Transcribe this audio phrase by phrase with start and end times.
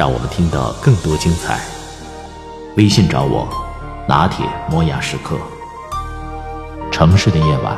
[0.00, 1.60] 让我们听到更多精彩。
[2.78, 3.46] 微信找我，
[4.08, 5.38] 拿铁磨牙时刻。
[6.90, 7.76] 城市的夜晚，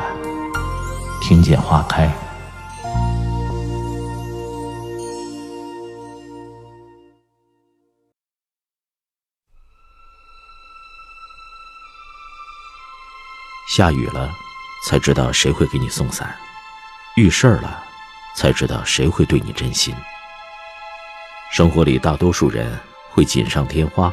[1.21, 2.09] 听见花开。
[13.67, 14.31] 下雨了，
[14.87, 16.25] 才知道谁会给你送伞；
[17.17, 17.83] 遇事儿了，
[18.37, 19.93] 才知道谁会对你真心。
[21.53, 22.67] 生活里，大多数人
[23.11, 24.11] 会锦上添花，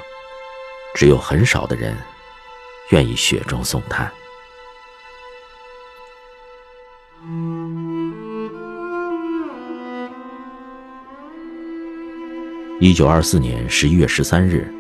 [0.95, 1.97] 只有很少的人
[2.91, 4.13] 愿意雪中送炭。
[12.79, 14.71] 一九二四年十一月十三日，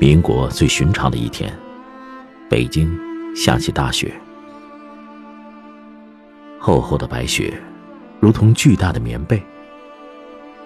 [0.00, 1.54] 民国最寻常的一天，
[2.48, 2.98] 北京
[3.36, 4.18] 下起大雪。
[6.58, 7.62] 厚厚的白雪，
[8.20, 9.42] 如同巨大的棉被。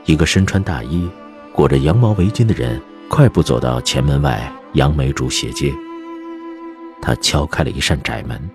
[0.05, 1.08] 一个身穿大衣、
[1.53, 5.72] 裹着羊毛围巾的人，快步走到前门外杨梅竹斜街。
[7.00, 8.50] 他敲开了一扇窄门。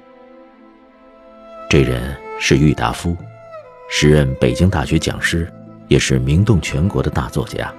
[1.70, 3.16] 这人是郁达夫，
[3.90, 5.50] 时任北京大学讲师，
[5.88, 7.74] 也是名动全国的大作家。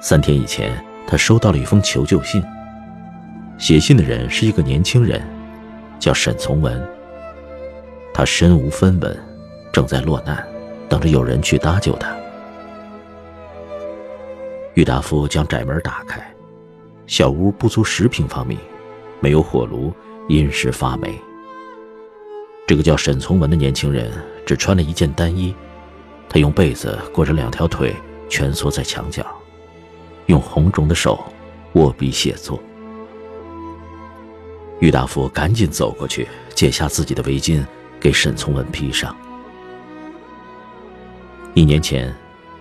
[0.00, 0.72] 三天以前，
[1.08, 2.42] 他收到了一封求救信。
[3.58, 5.20] 写信的人是一个年轻人，
[5.98, 6.80] 叫沈从文。
[8.12, 9.16] 他身无分文，
[9.72, 10.44] 正在落难，
[10.88, 12.14] 等着有人去搭救他。
[14.74, 16.20] 郁达夫将窄门打开，
[17.06, 18.58] 小屋不足十平方米，
[19.20, 19.92] 没有火炉，
[20.28, 21.16] 因时发霉。
[22.66, 24.10] 这个叫沈从文的年轻人
[24.44, 25.54] 只穿了一件单衣，
[26.28, 27.94] 他用被子裹着两条腿，
[28.28, 29.24] 蜷缩在墙角，
[30.26, 31.24] 用红肿的手
[31.74, 32.60] 握笔写作。
[34.80, 37.64] 郁达夫赶紧走过去，解下自己的围巾，
[38.00, 39.16] 给沈从文披上。
[41.54, 42.12] 一年前，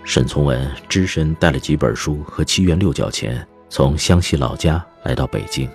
[0.05, 5.69] 沈从文只身带了几本书和七元六角钱，从湘西老家来到北京，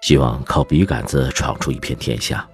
[0.00, 2.46] 希望靠笔杆子闯出一片天下。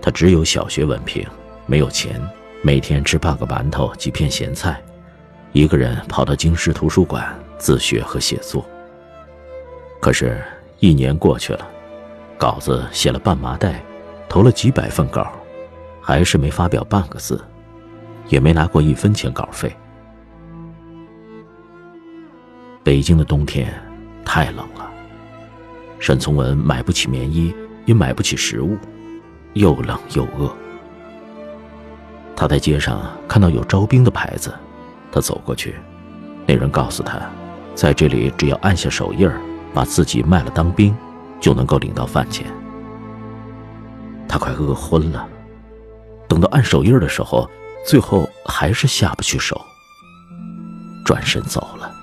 [0.00, 1.26] 他只有小学文凭，
[1.66, 2.20] 没有钱，
[2.62, 4.80] 每天吃半个馒头、几片咸菜，
[5.52, 8.64] 一个人跑到京师图书馆自学和写作。
[10.00, 10.40] 可是，
[10.78, 11.66] 一年过去了，
[12.38, 13.82] 稿子写了半麻袋，
[14.28, 15.32] 投了几百份稿，
[16.00, 17.42] 还是没发表半个字，
[18.28, 19.74] 也没拿过一分钱稿费。
[22.82, 23.72] 北京的冬天
[24.24, 24.90] 太冷了，
[25.98, 27.54] 沈从文买不起棉衣，
[27.86, 28.76] 也买不起食物，
[29.54, 30.54] 又冷又饿。
[32.36, 34.52] 他在街上看到有招兵的牌子，
[35.10, 35.76] 他走过去，
[36.46, 37.20] 那人告诉他，
[37.74, 39.30] 在这里只要按下手印，
[39.72, 40.94] 把自己卖了当兵，
[41.40, 42.46] 就能够领到饭钱。
[44.28, 45.26] 他快饿昏了，
[46.28, 47.48] 等到按手印的时候，
[47.84, 49.60] 最后还是下不去手，
[51.04, 51.94] 转身走了。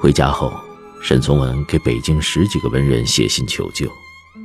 [0.00, 0.52] 回家后，
[1.02, 3.90] 沈从文给北京十几个文人写信求救，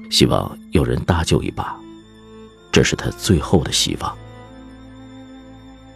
[0.09, 1.79] 希望有人搭救一把，
[2.71, 4.17] 这是他最后的希望。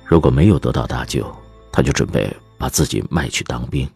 [0.06, 1.26] 如果没有得到搭救，
[1.72, 3.90] 他就准备把自己卖去当兵。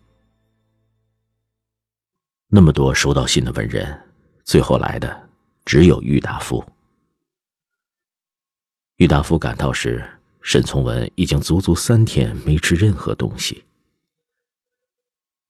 [2.48, 4.00] 那么多收到信的文人，
[4.44, 5.30] 最后来的
[5.66, 6.64] 只有郁达夫。
[8.98, 10.04] 郁达夫赶到时，
[10.42, 13.66] 沈从文已经足足三天没吃任何东西。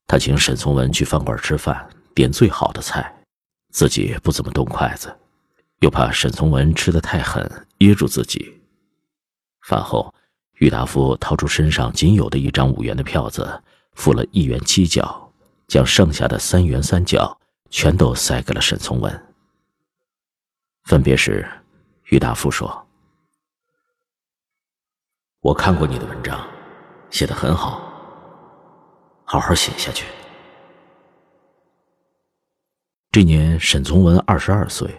[0.07, 3.15] 他请沈从文去饭馆吃饭，点最好的菜，
[3.69, 5.15] 自己不怎么动筷子，
[5.81, 8.59] 又怕沈从文吃的太狠噎住自己。
[9.61, 10.11] 饭后，
[10.55, 13.61] 郁达夫掏出身上仅有的一张五元的票子，
[13.93, 15.31] 付了一元七角，
[15.67, 17.39] 将剩下的三元三角
[17.69, 19.25] 全都塞给了沈从文。
[20.85, 21.47] 分别时，
[22.05, 22.84] 郁达夫说
[25.45, 26.43] ：“我看过你的文章，
[27.11, 27.79] 写的很好。”
[29.25, 30.03] 好好写下去。
[33.11, 34.89] 这年，沈从文二十二岁，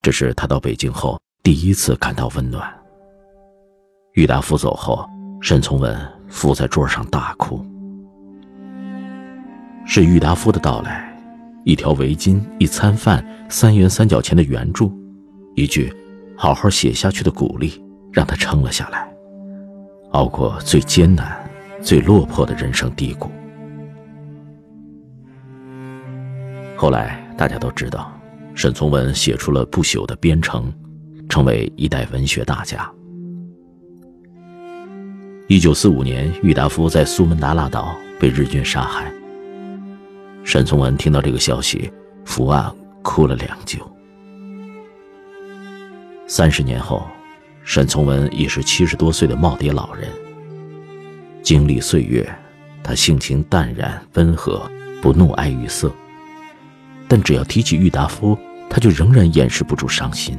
[0.00, 2.66] 这是他到北京后第一次感到温暖。
[4.14, 5.06] 郁达夫走后，
[5.42, 5.94] 沈从文
[6.28, 7.62] 伏在桌上大哭。
[9.84, 11.14] 是郁达夫的到来，
[11.66, 14.90] 一条围巾、一餐饭、三元三角钱的援助，
[15.54, 15.94] 一句
[16.38, 19.07] “好好写下去”的鼓励，让他撑了下来，
[20.10, 21.36] 熬过最艰难。
[21.80, 23.30] 最落魄的人生低谷。
[26.76, 28.12] 后来大家都知道，
[28.52, 30.72] 沈从文写出了不朽的《边城》，
[31.28, 32.90] 成为一代文学大家。
[35.46, 39.10] 一九四五年，郁达夫在苏门答腊岛被日军杀害。
[40.42, 41.90] 沈从文听到这个消息，
[42.24, 42.70] 伏案
[43.02, 43.78] 哭了良久。
[46.26, 47.06] 三十年后，
[47.68, 50.08] 沈从文已是七十多岁的耄耋老人。
[51.42, 52.26] 经历岁月，
[52.82, 54.62] 他性情淡然温和，
[55.02, 55.92] 不怒哀于色。
[57.06, 58.38] 但只要提起郁达夫，
[58.70, 60.34] 他就仍然掩饰不住伤心。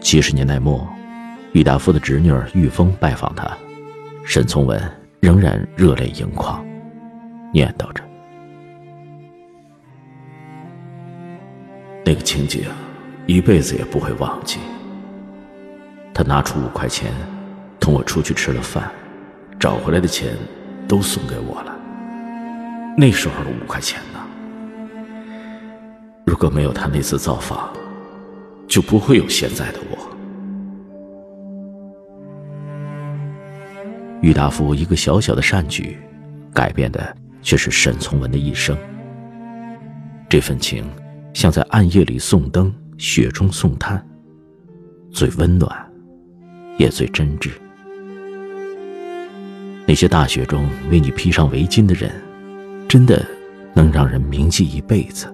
[0.00, 0.88] 七十年代末，
[1.52, 3.46] 郁达夫的侄女郁风拜访他，
[4.24, 4.82] 沈从文
[5.20, 6.66] 仍然热泪盈眶，
[7.52, 8.02] 念叨着
[12.06, 12.64] ：“那个情景，
[13.26, 14.58] 一辈子也不会忘记。
[16.18, 17.12] 他拿出五块钱，
[17.78, 18.90] 同我出去吃了饭，
[19.56, 20.36] 找回来的钱
[20.88, 21.72] 都送给我了。
[22.96, 24.18] 那时候的五块钱呢？”
[26.26, 27.72] 如果没有他那次造访，
[28.66, 29.96] 就不会有现在的我。
[34.20, 35.96] 郁达夫一个小小的善举，
[36.52, 38.76] 改变的却是沈从文的一生。
[40.28, 40.84] 这份情，
[41.32, 44.04] 像在暗夜里送灯，雪中送炭，
[45.12, 45.87] 最温暖，
[46.78, 47.50] 也最真挚。
[49.86, 52.10] 那些大雪中为你披上围巾的人，
[52.88, 53.24] 真的
[53.74, 55.32] 能让人铭记一辈子。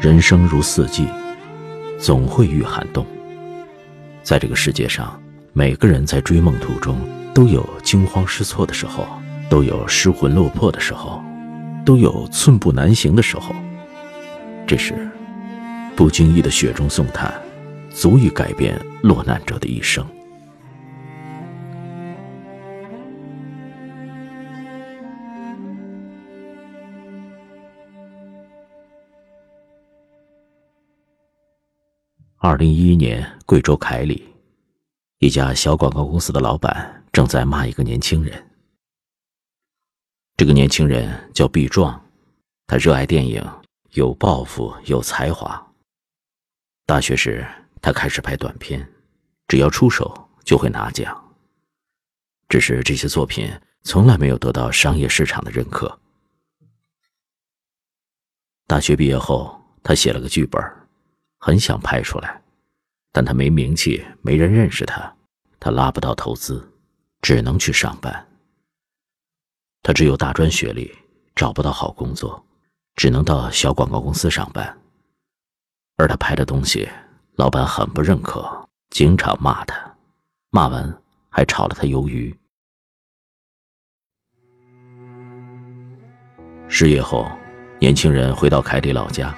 [0.00, 1.06] 人生如四季，
[1.98, 3.04] 总会遇寒冬。
[4.22, 5.20] 在这个世界上，
[5.52, 6.96] 每个人在追梦途中
[7.32, 9.06] 都有惊慌失措的时候，
[9.48, 11.22] 都有失魂落魄的时候，
[11.84, 13.54] 都有寸步难行的时候。
[14.66, 15.08] 这时，
[15.96, 17.32] 不经意的雪中送炭，
[17.90, 20.06] 足以改变落难者的一生。
[32.36, 34.22] 二零一一年，贵州凯里，
[35.18, 38.50] 一家小广告公司的老板正在骂一个年轻人。
[40.36, 41.98] 这个年轻人叫毕壮，
[42.66, 43.42] 他热爱电影，
[43.94, 45.65] 有抱负，有才华。
[46.86, 47.44] 大学时，
[47.82, 48.88] 他开始拍短片，
[49.48, 51.36] 只要出手就会拿奖。
[52.48, 53.50] 只是这些作品
[53.82, 55.98] 从来没有得到商业市场的认可。
[58.68, 60.62] 大学毕业后，他写了个剧本。
[61.38, 62.42] 很想拍出来，
[63.12, 65.14] 但他没名气，没人认识他，
[65.60, 66.72] 他拉不到投资，
[67.20, 68.28] 只能去上班。
[69.82, 70.92] 他只有大专学历，
[71.34, 72.44] 找不到好工作，
[72.94, 74.76] 只能到小广告公司上班。
[75.98, 76.86] 而他拍的东西，
[77.36, 79.76] 老板很不认可，经常骂他，
[80.50, 80.94] 骂完
[81.30, 82.36] 还炒了他鱿鱼。
[86.68, 87.26] 失业后，
[87.78, 89.34] 年轻人回到凯里老家。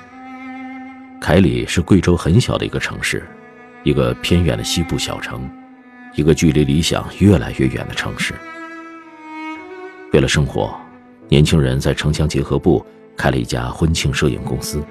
[1.20, 3.24] 凯里是贵州很小的一个城市，
[3.84, 5.48] 一个偏远的西部小城，
[6.14, 8.34] 一个距离理想越来越远的城市。
[10.12, 10.76] 为了生活，
[11.28, 12.84] 年轻人在城乡结合部
[13.16, 14.82] 开了一家婚庆摄影公司。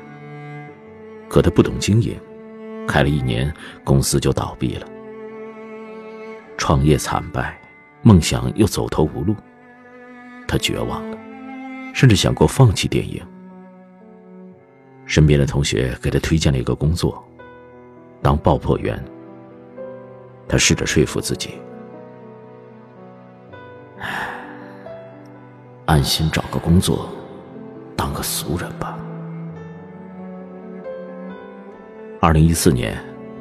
[1.30, 2.20] 可他不懂经营，
[2.88, 3.54] 开了一年，
[3.84, 4.88] 公司就倒闭了。
[6.58, 7.60] 创业惨败，
[8.02, 9.36] 梦想又走投无路，
[10.48, 11.18] 他绝望了，
[11.94, 13.22] 甚至想过放弃电影。
[15.06, 17.24] 身边的同学给他推荐了一个工作，
[18.22, 19.02] 当爆破员。
[20.50, 21.52] 他试着说服自己，
[25.86, 27.10] 安心找个工作，
[27.98, 28.97] 当个俗人吧。
[32.28, 32.94] 二零一四年，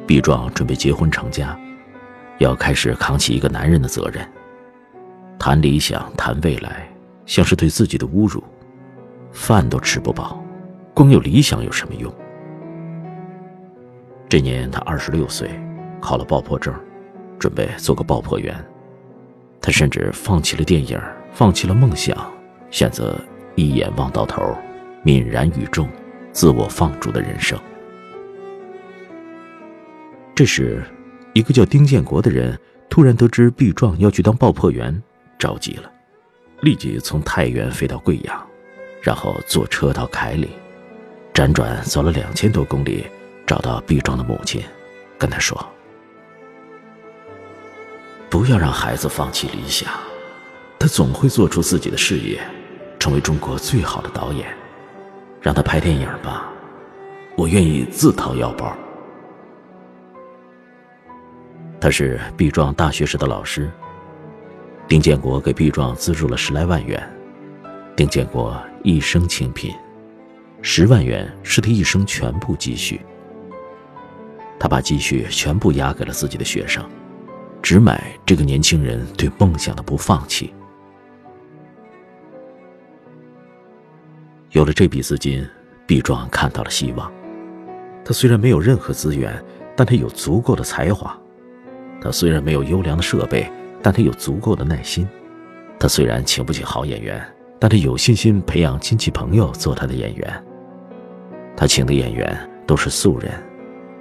[0.07, 1.59] 毕壮准备结婚成家，
[2.39, 4.25] 要开始扛起一个男人的责任。
[5.41, 6.89] 谈理想，谈未来，
[7.25, 8.41] 像是对自己的侮辱，
[9.33, 10.41] 饭都吃不饱。
[10.95, 12.15] 光有理想有什么用？
[14.29, 15.51] 这年他二十六岁，
[16.01, 16.73] 考了爆破证，
[17.41, 18.55] 准备做个爆破员。
[19.61, 20.97] 他甚至放弃了电影，
[21.33, 22.17] 放弃了梦想，
[22.71, 23.21] 选择
[23.57, 24.57] 一眼望到头，
[25.03, 25.89] 泯然于众，
[26.31, 27.59] 自我放逐的人生。
[30.37, 30.85] 这时，
[31.33, 35.03] 一个叫丁建国的人突然得知毕壮要去当爆破员，
[35.39, 35.91] 着急了，
[36.61, 38.47] 立即从太原飞到贵阳，
[39.01, 40.51] 然后坐车到凯里。
[41.33, 43.07] 辗转走了两千多公里，
[43.47, 44.63] 找到毕壮的母亲，
[45.17, 45.59] 跟他说
[48.29, 49.89] ：“不要让孩子放弃理想，
[50.79, 52.39] 他总会做出自己的事业，
[52.99, 54.47] 成为中国最好的导演。
[55.41, 56.53] 让他拍电影吧，
[57.39, 58.77] 我愿意自掏腰包。”
[61.81, 63.71] 他是毕壮大学时的老师。
[64.89, 67.03] 丁建国给毕壮资助了十来万元，
[67.97, 69.75] 丁建国一生清贫，
[70.63, 73.01] 十万元是他一生全部积蓄。
[74.59, 76.89] 他把积蓄全部押给了自己的学生，
[77.61, 80.55] 只买这个年轻人对梦想的不放弃。
[84.53, 85.47] 有了这笔资金，
[85.85, 87.13] 毕壮看到了希望。
[88.05, 89.45] 他虽然没有任何资源，
[89.77, 91.11] 但他有足够的才华；
[92.01, 93.51] 他虽然没有优良的设备，
[93.83, 95.05] 但他有足够的耐心；
[95.79, 97.25] 他虽然请不起好演员，
[97.59, 100.45] 但他有信心培养亲戚朋友做他的演员。
[101.57, 103.33] 他请的演员都是素人，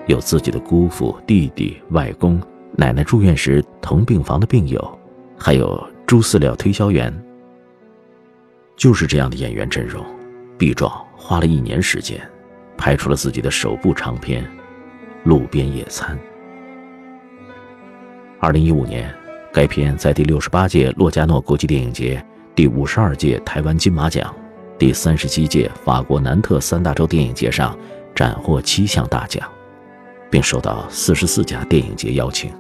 [0.08, 2.42] 有自己的姑父、弟弟、外公、
[2.74, 5.00] 奶奶住院时同病房的病友，
[5.38, 7.14] 还有猪饲料推销员。
[8.76, 10.06] 就是这样的演员阵容，
[10.58, 12.20] 毕壮花了一年时间。
[12.78, 14.44] 拍出了自己的首部长片
[15.24, 16.14] 《路边野餐》。
[18.40, 19.14] 二零一五年，
[19.54, 22.24] 该片在第六十八届洛迦诺国际电影节、
[22.54, 24.34] 第五十二届台湾金马奖、
[24.78, 27.78] 第三十七届法国南特三大洲电影节上
[28.14, 29.48] 斩获七项大奖，
[30.30, 32.52] 并受到四十四家电影节邀请。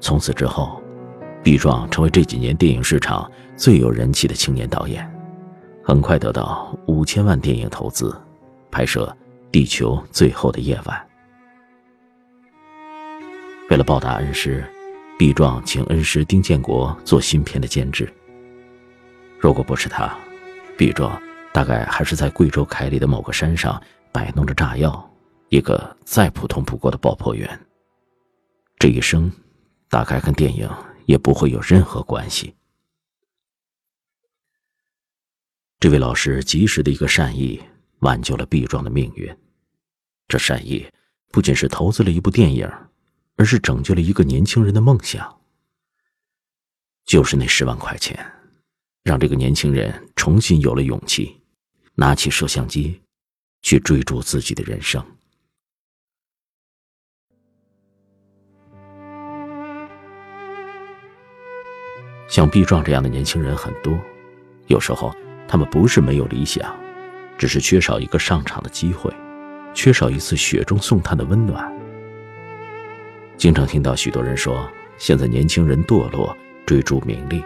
[0.00, 0.80] 从此之后。
[1.42, 5.06] 毕壮成为这几年电影市场最有人气的青年导演，
[5.82, 8.16] 很快得到五千万电影投资，
[8.70, 9.14] 拍摄
[9.54, 11.08] 《地球最后的夜晚》。
[13.70, 14.68] 为了报答恩师，
[15.16, 18.12] 毕壮请恩师丁建国做新片的监制。
[19.38, 20.12] 如果不是他，
[20.76, 23.80] 毕壮大概还是在贵州凯里的某个山上
[24.10, 25.08] 摆弄着炸药，
[25.50, 27.48] 一个再普通不过的爆破员。
[28.76, 29.30] 这一生，
[29.88, 30.68] 大概跟电影。
[31.06, 32.54] 也不会有任何关系。
[35.78, 37.62] 这位老师及时的一个善意，
[37.98, 39.30] 挽救了毕壮的命运。
[40.26, 40.86] 这善意
[41.30, 42.70] 不仅是投资了一部电影，
[43.36, 45.40] 而是拯救了一个年轻人的梦想。
[47.04, 48.18] 就是那十万块钱，
[49.02, 51.42] 让这个年轻人重新有了勇气，
[51.94, 53.00] 拿起摄像机，
[53.60, 55.04] 去追逐自己的人生。
[62.26, 63.96] 像毕壮这样的年轻人很多，
[64.66, 65.14] 有时候
[65.46, 66.74] 他们不是没有理想，
[67.38, 69.14] 只是缺少一个上场的机会，
[69.74, 71.70] 缺少一次雪中送炭的温暖。
[73.36, 74.66] 经常听到许多人说，
[74.96, 77.42] 现在年轻人堕落，追逐名利，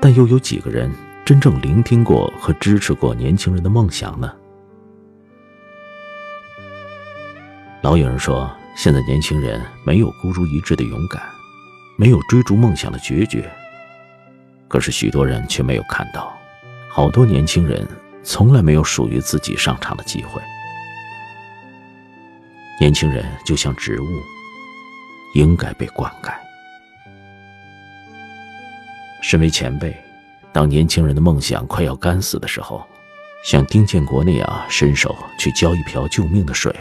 [0.00, 0.90] 但又有几个人
[1.24, 4.32] 真正聆听过和支持过年轻人的梦想呢？
[7.82, 11.20] 老有人说，现在年轻人没有孤注一掷的勇敢，
[11.98, 13.50] 没有追逐梦想的决绝。
[14.68, 16.32] 可是许多人却没有看到，
[16.88, 17.86] 好多年轻人
[18.22, 20.40] 从来没有属于自己上场的机会。
[22.80, 24.22] 年轻人就像植物，
[25.34, 26.32] 应该被灌溉。
[29.20, 29.94] 身为前辈，
[30.50, 32.82] 当年轻人的梦想快要干死的时候，
[33.44, 36.74] 像丁建国那样伸手去浇一瓢救命的水，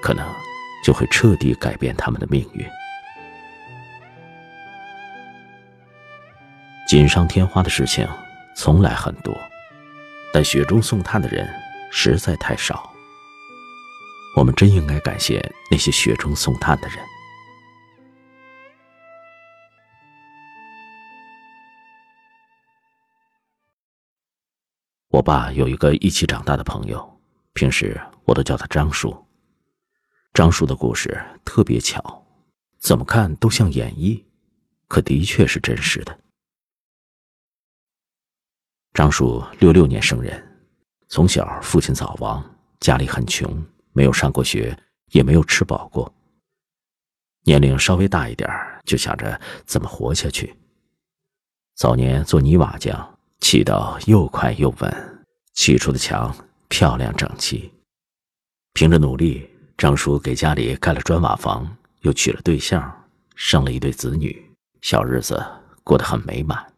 [0.00, 0.26] 可能
[0.82, 2.66] 就会彻底改变他们的命运。
[6.88, 8.08] 锦上添花的事情
[8.56, 9.36] 从来很多，
[10.32, 11.46] 但雪中送炭的人
[11.90, 12.90] 实在太少。
[14.36, 16.98] 我们真应该感谢那些雪中送炭的人。
[25.08, 27.18] 我爸有一个一起长大的朋友，
[27.54, 29.26] 平时我都叫他张叔。
[30.34, 32.22] 张叔的故事特别巧，
[32.78, 34.22] 怎么看都像演绎，
[34.86, 36.20] 可的确是真实的。
[38.92, 40.68] 张叔六六年生人，
[41.08, 42.44] 从小父亲早亡，
[42.80, 43.64] 家里很穷，
[43.96, 44.78] 没有上过学，
[45.12, 46.12] 也没有吃饱过。
[47.44, 48.46] 年龄稍微大一点
[48.84, 50.54] 就想着怎么活下去。
[51.76, 55.24] 早年做泥瓦匠，砌到又快又稳，
[55.54, 56.36] 砌出的墙
[56.68, 57.72] 漂亮整齐。
[58.74, 59.48] 凭着努力，
[59.78, 64.44] 张叔给家里盖了砖瓦房，又娶了对象，生了一对子女，
[64.82, 65.42] 小日子
[65.82, 66.70] 过得很美满。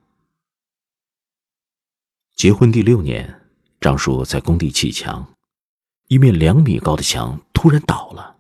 [2.37, 3.43] 结婚第六年，
[3.81, 5.35] 张叔在工地砌墙，
[6.09, 8.35] 一面两米高的墙突然倒了，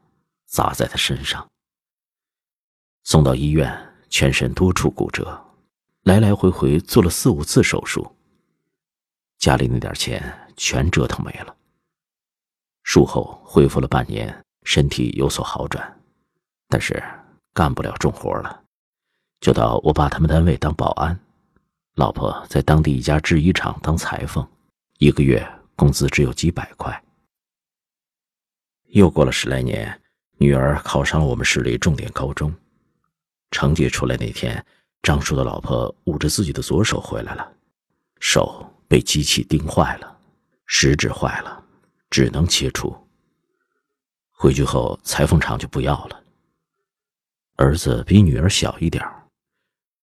[0.46, 1.46] 砸在他身上。
[3.04, 3.70] 送到医院，
[4.08, 5.38] 全身多处骨折，
[6.04, 8.10] 来来回回做了四五次手术。
[9.38, 11.54] 家里那点钱全折腾没了。
[12.84, 16.00] 术后恢复了半年，身体有所好转，
[16.68, 17.02] 但是
[17.52, 18.64] 干不了重活了，
[19.40, 21.18] 就到我爸他们单位当保安。
[21.96, 24.46] 老婆在当地一家制衣厂当裁缝，
[24.98, 25.46] 一个月
[25.76, 27.04] 工资只有几百块。
[28.88, 30.00] 又过了十来年，
[30.38, 32.52] 女儿考上了我们市里重点高中。
[33.50, 34.64] 成绩出来那天，
[35.02, 37.52] 张叔的老婆捂着自己的左手回来了，
[38.20, 40.18] 手被机器钉坏了，
[40.66, 41.62] 食指坏了，
[42.10, 42.96] 只能切除。
[44.30, 46.22] 回去后，裁缝厂就不要了。
[47.56, 49.04] 儿子比女儿小一点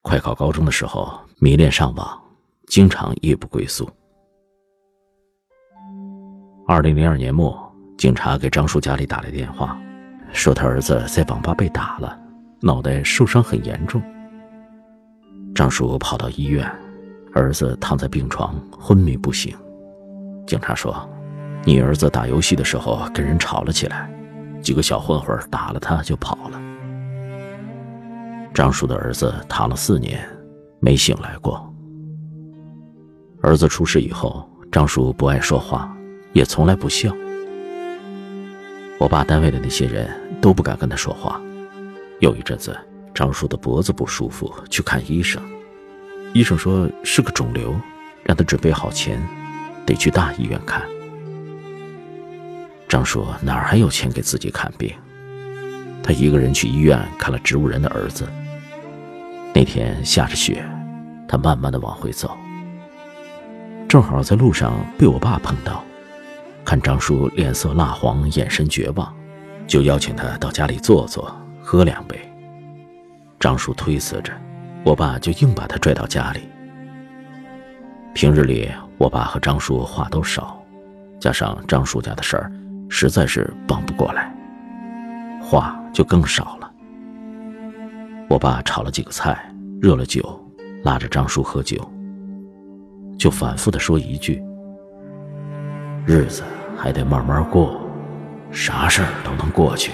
[0.02, 2.22] 快考高中的时候迷恋上网，
[2.68, 3.90] 经常夜不归宿。
[6.68, 7.65] 二零零二年末，
[7.98, 9.78] 警察给张叔家里打来电话，
[10.34, 12.18] 说他儿子在网吧被打了，
[12.60, 14.02] 脑袋受伤很严重。
[15.54, 16.70] 张叔跑到医院，
[17.34, 19.56] 儿子躺在病床昏迷不醒。
[20.46, 21.10] 警察说，
[21.64, 24.10] 你儿子打游戏的时候跟人吵了起来，
[24.62, 26.62] 几个小混混打了他就跑了。
[28.54, 30.20] 张叔的儿子躺了四年，
[30.80, 31.74] 没醒来过。
[33.42, 35.90] 儿子出事以后，张叔不爱说话。
[36.34, 37.16] 也从来不笑。
[38.98, 40.10] 我爸单位的那些人
[40.42, 41.42] 都不敢跟他说话。
[42.20, 42.76] 有一阵子，
[43.14, 45.42] 张叔的脖子不舒服，去看医生。
[46.34, 47.76] 医生说是个肿瘤，
[48.24, 49.22] 让他准备好钱，
[49.86, 50.82] 得去大医院看。
[52.88, 54.94] 张叔哪还有钱给自己看病？
[56.02, 58.28] 他一个人去医院看了植物人的儿子。
[59.54, 60.64] 那天下着雪，
[61.28, 62.38] 他慢慢的往回走，
[63.88, 65.84] 正好在路上被我爸碰到。
[66.66, 69.14] 看张叔脸色蜡黄，眼神绝望，
[69.68, 71.32] 就邀请他到家里坐坐，
[71.62, 72.20] 喝两杯。
[73.40, 74.34] 张叔推辞着，
[74.84, 76.40] 我爸就硬把他拽到家里。
[78.16, 78.68] 平日里
[78.98, 80.60] 我爸和张叔话都少，
[81.20, 82.52] 加上张叔家的事儿，
[82.90, 84.36] 实在是帮不过来，
[85.40, 86.72] 话就更少了。
[88.28, 90.44] 我爸炒了几个菜，热了酒，
[90.84, 91.78] 拉着张叔喝酒，
[93.20, 94.42] 就反复的说一句
[96.06, 96.44] ：“日子。”
[96.78, 97.82] 还得慢慢过，
[98.52, 99.94] 啥事儿都能过去。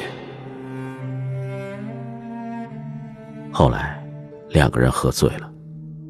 [3.50, 4.04] 后来，
[4.50, 5.50] 两个人喝醉了，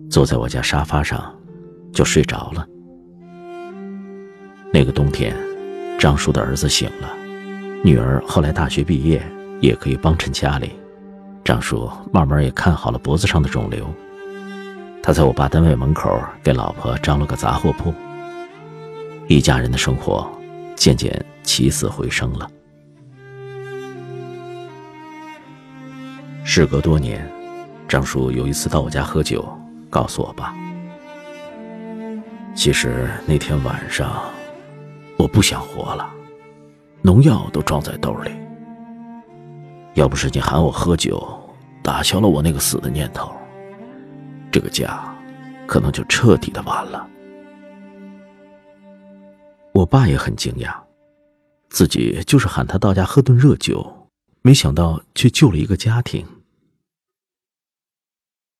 [0.09, 1.31] 坐在我家沙发上，
[1.93, 2.65] 就睡着了。
[4.73, 5.35] 那个冬天，
[5.99, 7.09] 张叔的儿子醒了，
[7.83, 9.21] 女儿后来大学毕业，
[9.59, 10.71] 也可以帮衬家里。
[11.43, 13.85] 张叔慢慢也看好了脖子上的肿瘤，
[15.03, 17.93] 他在我爸单位门口给老婆张了个杂货铺，
[19.35, 20.29] 一家人的生活。
[20.73, 21.13] 渐渐
[21.43, 22.49] 起死回生了。
[26.43, 27.31] 事隔多年，
[27.87, 29.47] 张叔有一次到我家喝酒，
[29.91, 30.55] 告诉我爸
[32.55, 34.23] ：“其实那天晚上，
[35.17, 36.11] 我不想活了，
[37.03, 38.31] 农药都装在兜里。
[39.93, 41.23] 要不是你喊我喝酒，
[41.83, 43.31] 打消了我那个死的念头，
[44.51, 45.15] 这个家
[45.67, 47.07] 可能就彻底的完了。”
[49.73, 50.83] 我爸也很惊讶，
[51.69, 54.09] 自己就是喊他到家喝顿热酒，
[54.41, 56.27] 没想到却救了一个家庭。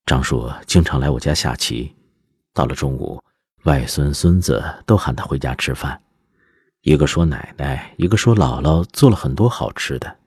[0.06, 1.94] 张叔经常来我家下棋，
[2.54, 3.22] 到了中午，
[3.64, 6.02] 外孙孙子都喊他回家吃饭，
[6.82, 10.18] 一个说奶奶，一个说姥姥做了很多好吃的，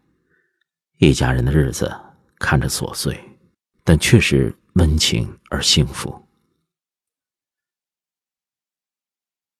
[0.98, 1.90] 一家人的日子
[2.38, 3.18] 看着琐碎，
[3.82, 6.22] 但却是温情而幸福。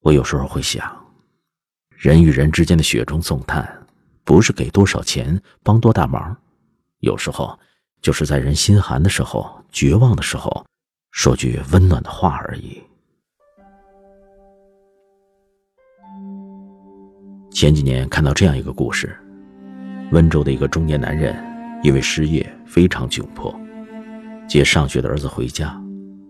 [0.01, 1.04] 我有时候会想。
[1.97, 3.67] 人与人之间的雪中送炭，
[4.25, 6.37] 不是给多少钱帮多大忙，
[7.01, 7.59] 有时候
[8.03, 10.65] 就是在人心寒的时候、绝望的时候，
[11.13, 12.83] 说句温暖的话而已。
[17.51, 19.17] 前几年看到这样一个故事：
[20.11, 21.35] 温州的一个中年男人
[21.83, 23.55] 因为失业非常窘迫，
[24.49, 25.81] 接上学的儿子回家，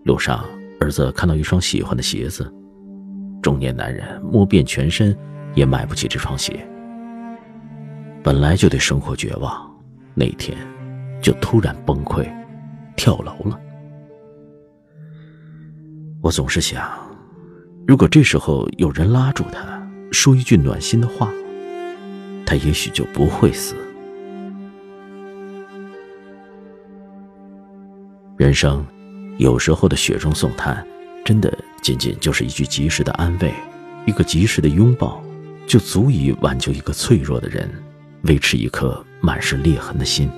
[0.04, 0.44] 路上
[0.78, 2.52] 儿子看到一双喜欢的鞋子，
[3.42, 5.16] 中年男人摸遍全身。
[5.54, 6.66] 也买不起这双鞋。
[8.22, 9.70] 本来就对生活绝望，
[10.14, 10.56] 那天
[11.20, 12.26] 就突然崩溃，
[12.96, 13.60] 跳楼了。
[16.22, 16.90] 我总是想，
[17.86, 21.30] 如果这时候有人拉住他，说一句暖心的话，
[22.46, 23.74] 他也许就不会死。
[28.38, 28.84] 人生
[29.36, 30.84] 有时候的雪中送炭，
[31.24, 33.52] 真的仅仅就是一句及时的安慰，
[34.06, 35.22] 一个及时的拥抱。
[35.66, 37.68] 就足以挽救一个脆弱的人，
[38.22, 40.30] 维持一颗满是裂痕的心。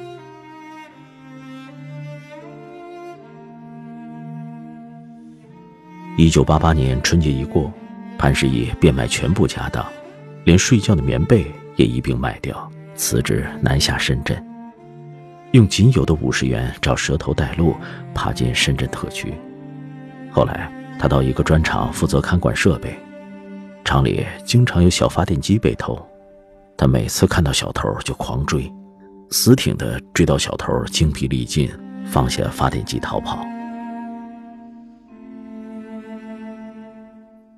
[6.17, 7.71] 一九八八年春节一过，
[8.17, 9.85] 潘石屹变卖全部家当，
[10.45, 11.45] 连睡觉的棉被
[11.77, 14.43] 也一并卖掉，辞职南下深圳，
[15.51, 17.77] 用仅有的五十元找蛇头带路，
[18.15, 19.35] 爬进深圳特区。
[20.31, 22.99] 后来，他到一个砖厂负责看管设备。
[23.87, 25.97] 厂里经常有小发电机被偷，
[26.77, 28.69] 他每次看到小偷就狂追，
[29.31, 31.71] 死挺的追到小偷精疲力尽，
[32.05, 33.47] 放下发电机逃跑。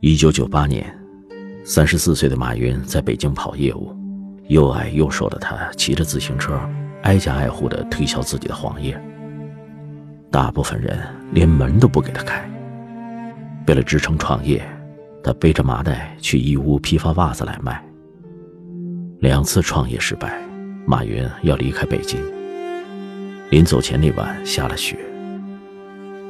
[0.00, 0.86] 一九九八年，
[1.64, 3.96] 三十四岁的马云在北京跑业务，
[4.48, 6.60] 又矮又瘦的他骑着自行车，
[7.04, 9.02] 挨家挨户的推销自己的黄页。
[10.30, 11.00] 大部分人
[11.32, 12.46] 连门都不给他开。
[13.66, 14.62] 为了支撑创业，
[15.28, 17.84] 他背着麻袋去义乌批发袜子来卖。
[19.20, 20.40] 两次创业失败，
[20.86, 22.18] 马云要离开北京。
[23.50, 24.96] 临走前那晚下了雪，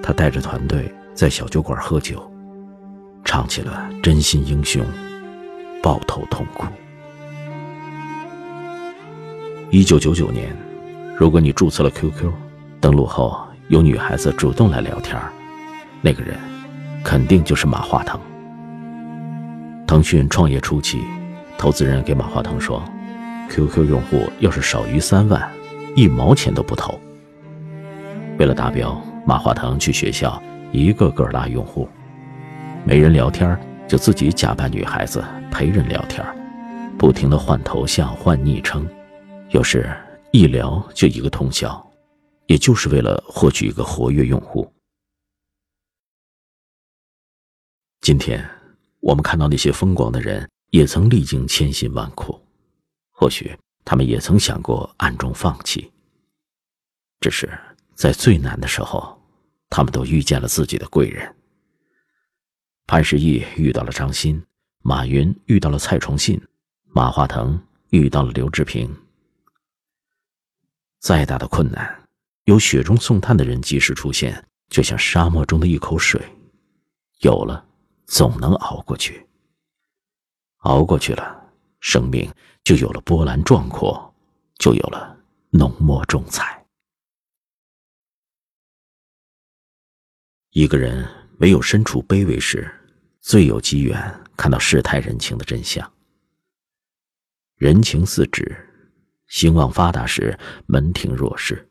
[0.03, 2.29] 他带着团队在小酒馆喝酒，
[3.25, 4.83] 唱起了《真心英雄》，
[5.81, 6.67] 抱头痛哭。
[9.71, 10.53] 一九九九年，
[11.17, 12.33] 如果你注册了 QQ，
[12.81, 13.47] 登录后。
[13.69, 15.21] 有女孩子主动来聊天
[16.01, 16.39] 那个人
[17.05, 18.19] 肯定就是马化腾。
[19.89, 21.03] 腾讯创业初期，
[21.57, 22.85] 投资人给马化腾说
[23.49, 25.51] ：“QQ 用户要是少于三万，
[25.97, 27.01] 一毛钱都不投。”
[28.39, 30.41] 为了达标，马化腾去学校
[30.73, 31.89] 一个个拉用户，
[32.85, 36.23] 没人聊天就自己假扮女孩子陪人聊天，
[36.99, 38.87] 不停的换头像、换昵称，
[39.53, 39.91] 有时
[40.33, 41.83] 一聊就一个通宵。
[42.47, 44.71] 也就是为了获取一个活跃用户。
[48.01, 48.43] 今天
[49.01, 52.41] 我们看到那些风光的人，也曾历经千辛万苦，
[53.11, 55.91] 或许他们也曾想过暗中放弃。
[57.21, 57.49] 只是
[57.95, 59.21] 在最难的时候，
[59.71, 61.35] 他们都遇见了自己的贵人。
[62.87, 64.43] 潘石屹遇到了张欣，
[64.83, 66.41] 马云遇到了蔡崇信，
[66.85, 68.95] 马化腾遇到了刘志平。
[71.01, 72.05] 再大的困难。
[72.45, 76.19] 有雪中送炭的人及时出现，就像沙漠中的一口水，
[77.21, 77.68] 有了，
[78.09, 79.25] 总能熬过去。
[80.63, 82.29] 熬过去了，生命
[82.65, 84.13] 就有了波澜壮阔，
[84.59, 85.17] 就有了
[85.51, 86.67] 浓墨重彩。
[90.51, 91.07] 一个人
[91.39, 92.69] 没有身处卑微时，
[93.21, 95.89] 最有机缘看到世态人情的真相。
[97.57, 98.57] 人情似纸，
[99.27, 101.69] 兴旺发达时门庭若市。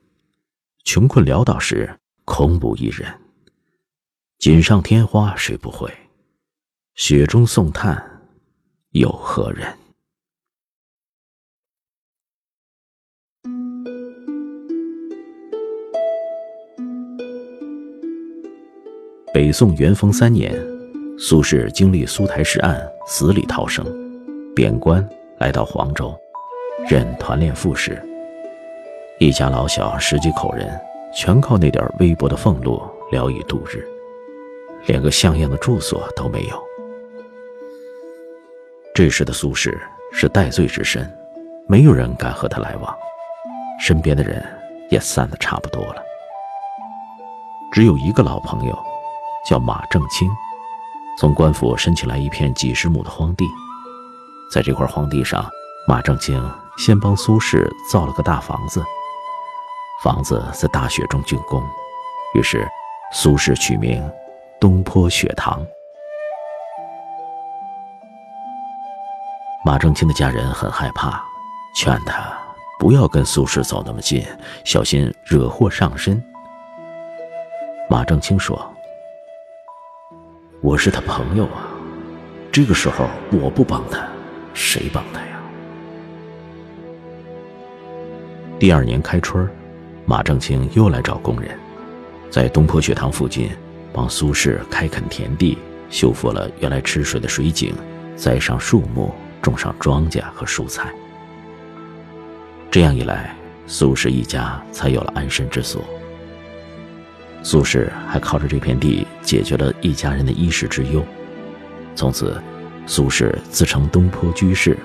[0.86, 3.22] 穷困潦倒时，空无一人。
[4.38, 5.92] 锦上添花谁不会？
[6.98, 7.96] 雪中送炭
[8.90, 9.72] 有何人？
[19.32, 20.52] 北宋元丰三年，
[21.20, 23.86] 苏轼经历苏台诗案，死里逃生，
[24.56, 25.08] 贬官
[25.38, 26.18] 来到黄州，
[26.90, 28.02] 任团练副使。
[29.20, 30.68] 一家老小十几口人，
[31.16, 32.82] 全靠那点微薄的俸禄
[33.12, 33.88] 聊以度日，
[34.88, 36.68] 连个像样的住所都没有。
[38.98, 39.72] 这时的苏轼
[40.12, 41.08] 是戴罪之身，
[41.68, 42.92] 没有人敢和他来往，
[43.80, 44.44] 身边的人
[44.90, 46.02] 也散得差不多了。
[47.72, 48.76] 只有一个老朋友，
[49.48, 50.28] 叫马正清，
[51.20, 53.46] 从官府申请来一片几十亩的荒地，
[54.52, 55.48] 在这块荒地上，
[55.88, 56.44] 马正清
[56.80, 58.84] 先帮苏轼造了个大房子。
[60.04, 61.62] 房子在大雪中竣工，
[62.34, 62.68] 于是
[63.14, 64.04] 苏轼取名
[64.60, 65.64] 东坡雪堂。
[69.66, 71.22] 马正清的家人很害怕，
[71.76, 72.32] 劝他
[72.80, 74.26] 不要跟苏轼走那么近，
[74.64, 76.24] 小心惹祸上身。
[77.90, 78.74] 马正清说
[80.62, 81.68] ：“我是他朋友啊，
[82.52, 84.08] 这个时候我不帮他，
[84.54, 85.28] 谁帮他呀？”
[88.60, 89.50] 第二年开春
[90.06, 91.58] 马正清又来找工人，
[92.30, 93.50] 在东坡学堂附近
[93.92, 95.58] 帮苏轼开垦田地，
[95.90, 97.76] 修复了原来吃水的水井，
[98.16, 100.94] 栽上树木，种上庄稼和蔬菜。
[102.70, 105.82] 这样一来，苏轼一家才有了安身之所。
[107.44, 111.04] 苏轼还靠着这片地解决了一家人的衣食之忧。
[111.96, 112.42] 从此，
[112.86, 114.78] 苏轼自称东坡居士，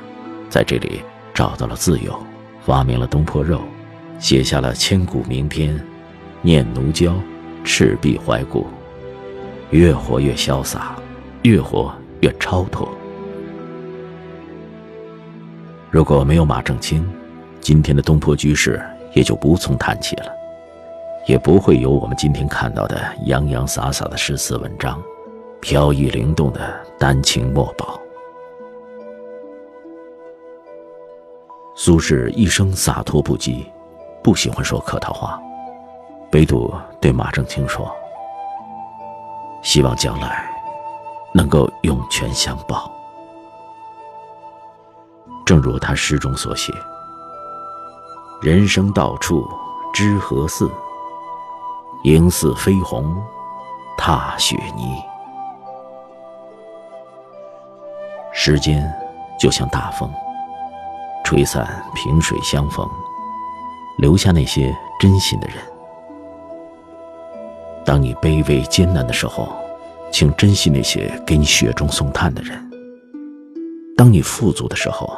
[0.49, 1.03] 在这里
[1.35, 2.17] 找到了自由，
[2.65, 3.61] 发明了东坡肉。
[4.19, 5.77] 写下了千古名篇，
[6.43, 7.11] 《念奴娇·
[7.65, 8.61] 赤壁怀古》，
[9.71, 10.95] 越活越潇洒，
[11.43, 12.89] 越活越超脱。
[15.93, 17.07] 如果没有马正清，
[17.61, 20.33] 今天的东坡居士也就无从谈起了，
[21.27, 24.99] 也不会有我们今天看到的洋洋洒洒的诗词文章，
[25.61, 26.61] 飘逸灵动的
[26.99, 28.01] 丹青墨宝。
[31.75, 33.67] 苏轼一生洒脱不羁。
[34.23, 35.39] 不喜欢说客套话，
[36.33, 37.93] 唯独对马正清说
[39.63, 40.49] ：“希望将来
[41.35, 42.91] 能够涌泉相报。”
[45.45, 46.73] 正如他诗中所写
[48.41, 49.49] ：“人生到处
[49.93, 50.71] 知何似？
[52.05, 53.23] 应似飞鸿
[53.97, 55.01] 踏雪泥。”
[58.33, 58.93] 时间
[59.39, 60.11] 就像大风，
[61.25, 62.89] 吹散萍水相逢，
[63.99, 65.57] 留下那些真心的人。
[67.85, 69.49] 当你卑微艰难的时候，
[70.11, 72.57] 请珍惜那些给你雪中送炭的人；
[73.97, 75.15] 当你富足的时候，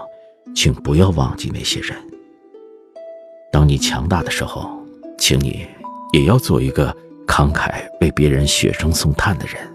[0.54, 1.96] 请不要忘记那些人；
[3.50, 4.70] 当你强大的时候，
[5.18, 5.66] 请你
[6.12, 9.73] 也要做一个慷慨为别人雪中送炭的人。